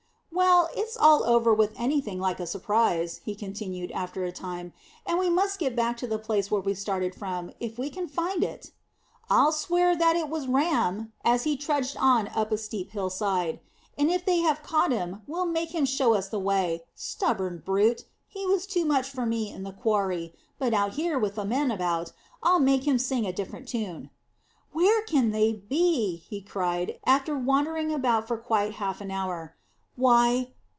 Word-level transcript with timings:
"Well, 0.33 0.69
it's 0.75 0.97
all 0.97 1.23
over 1.23 1.53
with 1.53 1.73
anything 1.77 2.19
like 2.19 2.39
a 2.39 2.47
surprise," 2.47 3.19
he 3.25 3.35
continued, 3.35 3.91
after 3.91 4.23
a 4.25 4.31
time, 4.31 4.73
"and 5.05 5.19
we 5.19 5.29
must 5.29 5.59
get 5.59 5.75
back 5.75 5.97
to 5.97 6.07
the 6.07 6.17
place 6.17 6.49
where 6.49 6.61
we 6.61 6.73
started 6.73 7.13
from, 7.13 7.51
if 7.59 7.77
we 7.77 7.89
can 7.89 8.07
find 8.07 8.43
it." 8.43 8.71
"I'll 9.29 9.51
swear 9.51 9.95
that 9.95 10.29
was 10.29 10.47
Ram," 10.47 10.95
he 10.97 10.99
said, 11.29 11.33
as 11.33 11.43
he 11.43 11.57
trudged 11.57 11.95
on 11.97 12.27
up 12.29 12.51
a 12.51 12.57
steep 12.57 12.91
hillside; 12.91 13.59
"and 13.97 14.09
if 14.09 14.25
they 14.25 14.37
have 14.39 14.63
caught 14.63 14.91
him, 14.91 15.21
we'll 15.27 15.45
make 15.45 15.75
him 15.75 15.85
show 15.85 16.15
us 16.15 16.27
the 16.29 16.39
way. 16.39 16.85
Stubborn 16.95 17.61
brute! 17.63 18.05
He 18.27 18.45
was 18.47 18.65
too 18.65 18.85
much 18.85 19.09
for 19.09 19.25
me 19.25 19.51
in 19.51 19.63
the 19.63 19.73
quarry, 19.73 20.33
but 20.57 20.73
out 20.73 20.93
here 20.93 21.19
with 21.19 21.35
the 21.35 21.45
men 21.45 21.69
about, 21.69 22.13
I'll 22.41 22.59
make 22.59 22.85
him 22.87 22.97
sing 22.97 23.25
a 23.27 23.33
different 23.33 23.67
tune." 23.67 24.09
"Where 24.73 25.03
can 25.03 25.31
they 25.31 25.53
be?" 25.53 26.15
he 26.27 26.41
cried, 26.41 26.99
after 27.05 27.37
wandering 27.37 27.93
about 27.93 28.27
for 28.27 28.37
quite 28.37 28.73
half 28.73 29.01
an 29.01 29.11
hour. 29.11 29.55
"Why! 29.97 30.53